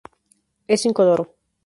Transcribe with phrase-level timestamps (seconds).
[0.65, 1.35] Es incoloro.